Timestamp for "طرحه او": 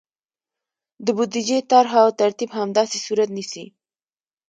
1.69-2.09